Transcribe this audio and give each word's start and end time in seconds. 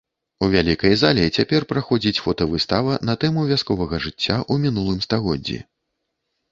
У 0.45 0.47
вялікай 0.53 0.95
зале 1.01 1.25
цяпер 1.41 1.67
праходзіць 1.73 2.21
фотавыстава 2.29 2.99
на 3.11 3.19
тэму 3.25 3.47
вясковага 3.53 4.01
жыцця 4.09 4.27
ў 4.27 4.53
мінулым 4.67 4.99
стагоддзі. 5.07 5.57